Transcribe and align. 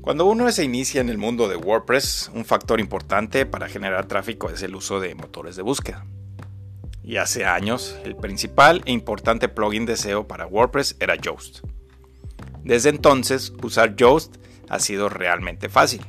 Cuando 0.00 0.24
uno 0.24 0.50
se 0.50 0.64
inicia 0.64 1.02
en 1.02 1.10
el 1.10 1.18
mundo 1.18 1.46
de 1.46 1.56
WordPress, 1.56 2.30
un 2.34 2.46
factor 2.46 2.80
importante 2.80 3.44
para 3.44 3.68
generar 3.68 4.06
tráfico 4.06 4.48
es 4.48 4.62
el 4.62 4.74
uso 4.74 4.98
de 4.98 5.14
motores 5.14 5.56
de 5.56 5.62
búsqueda. 5.62 6.06
Y 7.04 7.18
hace 7.18 7.44
años, 7.44 7.98
el 8.04 8.16
principal 8.16 8.80
e 8.86 8.92
importante 8.92 9.50
plugin 9.50 9.84
de 9.84 9.98
SEO 9.98 10.26
para 10.26 10.46
WordPress 10.46 10.96
era 11.00 11.16
Yoast. 11.16 11.60
Desde 12.64 12.88
entonces, 12.88 13.52
usar 13.62 13.94
Yoast 13.94 14.36
ha 14.70 14.78
sido 14.78 15.10
realmente 15.10 15.68
fácil. 15.68 16.00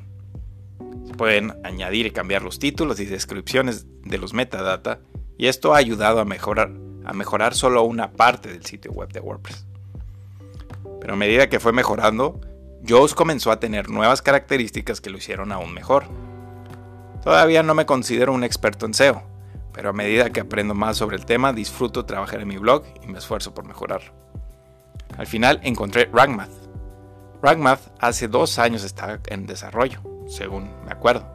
Se 1.05 1.13
pueden 1.13 1.53
añadir 1.65 2.05
y 2.05 2.11
cambiar 2.11 2.43
los 2.43 2.59
títulos 2.59 2.97
y 3.01 3.05
descripciones 3.05 3.87
de 4.05 4.17
los 4.17 4.33
metadata, 4.33 5.01
y 5.37 5.47
esto 5.47 5.73
ha 5.73 5.77
ayudado 5.77 6.21
a 6.21 6.25
mejorar, 6.25 6.71
a 7.03 7.11
mejorar 7.11 7.55
solo 7.55 7.83
una 7.83 8.13
parte 8.13 8.53
del 8.53 8.65
sitio 8.65 8.93
web 8.93 9.11
de 9.11 9.19
WordPress. 9.19 9.65
Pero 11.02 11.13
a 11.13 11.17
medida 11.17 11.49
que 11.49 11.59
fue 11.59 11.73
mejorando, 11.73 12.39
Yoast 12.84 13.13
comenzó 13.13 13.52
a 13.52 13.59
tener 13.59 13.90
nuevas 13.90 14.23
características 14.23 15.02
que 15.02 15.12
lo 15.12 15.17
hicieron 15.17 15.52
aún 15.52 15.72
mejor. 15.72 16.05
Todavía 17.23 17.62
no 17.62 17.76
me 17.76 17.85
considero 17.85 18.34
un 18.34 18.44
experto 18.44 18.88
en 18.88 18.95
SEO, 18.95 19.22
pero 19.72 19.89
a 19.89 19.94
medida 19.94 20.31
que 20.31 20.39
aprendo 20.39 20.73
más 20.73 20.98
sobre 20.98 21.17
el 21.17 21.25
tema 21.25 21.53
disfruto 21.53 22.05
trabajar 22.05 22.41
en 22.41 22.48
mi 22.48 22.58
blog 22.58 22.84
y 23.03 23.08
me 23.08 23.20
esfuerzo 23.20 23.53
por 23.53 23.66
mejorarlo. 23.66 24.12
Al 25.16 25.27
final 25.27 25.59
encontré 25.62 26.09
RankMath. 26.12 26.49
RankMath 27.44 27.81
hace 27.99 28.27
dos 28.27 28.58
años 28.58 28.84
estaba 28.84 29.20
en 29.27 29.45
desarrollo, 29.45 30.02
según 30.27 30.72
me 30.84 30.91
acuerdo. 30.91 31.27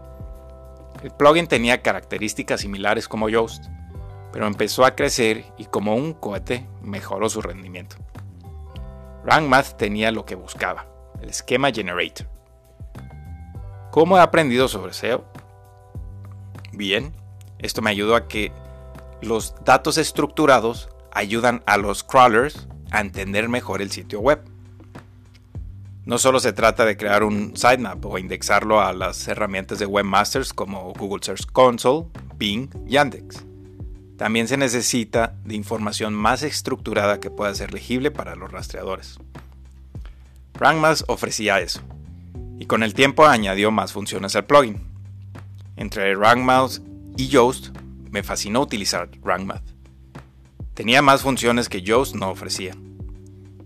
El 1.05 1.13
plugin 1.13 1.47
tenía 1.47 1.83
características 1.83 2.63
similares 2.63 3.07
como 3.07 3.29
Yoast, 3.29 3.67
pero 4.33 4.49
empezó 4.49 4.85
a 4.85 4.97
crecer 4.97 5.45
y 5.57 5.67
como 5.67 5.95
un 5.95 6.13
cohete 6.13 6.67
mejoró 6.83 7.29
su 7.29 7.41
rendimiento. 7.41 7.97
RankMath 9.25 9.77
tenía 9.77 10.11
lo 10.11 10.25
que 10.25 10.35
buscaba, 10.35 10.87
el 11.23 11.31
esquema 11.31 11.71
generator. 11.73 12.29
¿Cómo 13.91 14.19
he 14.19 14.21
aprendido 14.21 14.69
sobre 14.69 14.93
SEO? 14.93 15.25
Bien, 16.73 17.15
esto 17.59 17.81
me 17.83 17.91
ayudó 17.91 18.15
a 18.15 18.29
que 18.29 18.53
los 19.23 19.55
datos 19.65 19.97
estructurados 19.99 20.89
ayudan 21.13 21.63
a 21.67 21.79
los 21.79 22.05
crawlers 22.05 22.69
a 22.91 23.01
entender 23.01 23.49
mejor 23.49 23.81
el 23.81 23.91
sitio 23.91 24.21
web. 24.21 24.43
No 26.05 26.19
solo 26.19 26.39
se 26.39 26.53
trata 26.53 26.85
de 26.85 26.97
crear 26.97 27.25
un 27.25 27.57
sitemap 27.57 28.05
o 28.05 28.19
indexarlo 28.19 28.81
a 28.81 28.93
las 28.93 29.27
herramientas 29.27 29.79
de 29.79 29.87
webmasters 29.87 30.53
como 30.53 30.93
Google 30.93 31.23
Search 31.23 31.47
Console, 31.51 32.07
Bing 32.37 32.69
Yandex. 32.87 33.45
También 34.17 34.47
se 34.47 34.57
necesita 34.57 35.35
de 35.45 35.57
información 35.57 36.15
más 36.15 36.43
estructurada 36.43 37.19
que 37.19 37.31
pueda 37.31 37.55
ser 37.55 37.73
legible 37.75 38.11
para 38.11 38.37
los 38.37 38.53
rastreadores. 38.53 39.19
RankMath 40.59 41.03
ofrecía 41.09 41.61
eso, 41.61 41.81
y 42.59 42.65
con 42.65 42.83
el 42.83 42.95
tiempo 42.95 43.27
añadió 43.27 43.71
más 43.71 43.93
funciones 43.93 44.35
al 44.37 44.47
plugin. 44.47 44.81
Entre 45.77 46.15
RankMath 46.15 46.81
y 47.19 47.29
Yoast 47.29 47.77
me 48.11 48.23
fascinó 48.23 48.63
utilizar 48.63 49.11
RankMath. 49.23 49.63
Tenía 50.73 51.03
más 51.03 51.21
funciones 51.21 51.69
que 51.69 51.83
Yoast 51.83 52.15
no 52.15 52.31
ofrecía. 52.31 52.75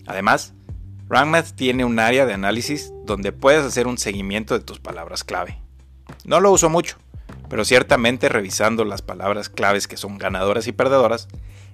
Además, 0.06 0.52
RankMath 1.08 1.52
tiene 1.54 1.84
un 1.84 2.00
área 2.00 2.26
de 2.26 2.34
análisis 2.34 2.92
donde 3.04 3.30
puedes 3.30 3.64
hacer 3.64 3.86
un 3.86 3.98
seguimiento 3.98 4.58
de 4.58 4.64
tus 4.64 4.80
palabras 4.80 5.22
clave. 5.22 5.60
No 6.24 6.40
lo 6.40 6.50
uso 6.50 6.68
mucho, 6.68 6.96
pero 7.48 7.64
ciertamente 7.64 8.28
revisando 8.28 8.84
las 8.84 9.02
palabras 9.02 9.48
claves 9.48 9.86
que 9.86 9.96
son 9.96 10.18
ganadoras 10.18 10.66
y 10.66 10.72
perdedoras, 10.72 11.28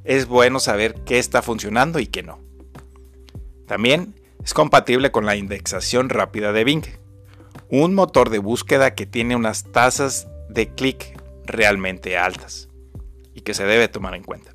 es 0.04 0.26
bueno 0.26 0.60
saber 0.60 0.94
qué 1.04 1.18
está 1.18 1.40
funcionando 1.40 2.00
y 2.00 2.06
qué 2.06 2.22
no. 2.22 2.38
También 3.66 4.14
es 4.46 4.54
compatible 4.54 5.10
con 5.10 5.26
la 5.26 5.34
indexación 5.34 6.08
rápida 6.08 6.52
de 6.52 6.62
Bing, 6.62 6.84
un 7.68 7.96
motor 7.96 8.30
de 8.30 8.38
búsqueda 8.38 8.94
que 8.94 9.04
tiene 9.04 9.34
unas 9.34 9.72
tasas 9.72 10.28
de 10.48 10.72
clic 10.72 11.20
realmente 11.44 12.16
altas 12.16 12.68
y 13.34 13.40
que 13.40 13.54
se 13.54 13.64
debe 13.64 13.88
tomar 13.88 14.14
en 14.14 14.22
cuenta. 14.22 14.52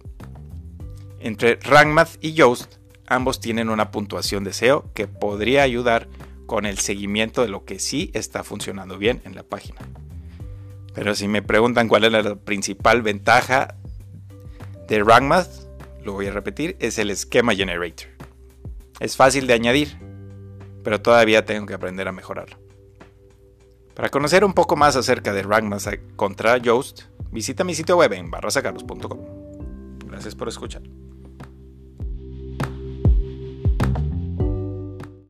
Entre 1.20 1.56
RankMath 1.56 2.24
y 2.24 2.32
Yoast, 2.32 2.76
ambos 3.06 3.42
tienen 3.42 3.68
una 3.68 3.92
puntuación 3.92 4.46
de 4.46 4.54
SEO 4.54 4.90
que 4.94 5.08
podría 5.08 5.64
ayudar 5.64 6.08
con 6.46 6.66
el 6.66 6.78
seguimiento 6.78 7.42
de 7.42 7.50
lo 7.50 7.66
que 7.66 7.78
sí 7.78 8.12
está 8.14 8.46
funcionando 8.46 8.98
bien 8.98 9.22
en 9.26 9.36
la 9.36 9.44
página. 9.44 9.82
Pero 10.94 11.16
si 11.16 11.28
me 11.28 11.42
preguntan 11.42 11.90
cuál 11.90 12.06
es 12.06 12.14
la 12.14 12.36
principal 12.36 13.02
ventaja 13.02 13.76
de 14.88 15.04
RankMath, 15.04 15.50
lo 16.06 16.14
voy 16.14 16.28
a 16.28 16.32
repetir, 16.32 16.78
es 16.80 16.98
el 16.98 17.10
esquema 17.10 17.54
generator. 17.54 18.08
Es 19.02 19.18
fácil 19.18 19.48
de 19.48 19.54
añadir, 19.54 19.98
pero 20.84 21.02
todavía 21.02 21.44
tengo 21.44 21.66
que 21.66 21.74
aprender 21.74 22.08
a 22.08 22.12
mejorarlo. 22.12 22.58
Para 23.96 24.10
conocer 24.10 24.46
un 24.46 24.54
poco 24.54 24.76
más 24.76 24.96
acerca 24.96 25.34
de 25.34 25.42
RankMath 25.42 26.16
contra 26.16 26.56
Yoast, 26.58 27.06
visita 27.32 27.64
mi 27.64 27.74
sitio 27.74 27.98
web 27.98 28.14
en 28.14 28.30
barrasacarlos.com. 28.30 29.20
Gracias 30.06 30.36
por 30.36 30.50
escuchar. 30.50 30.84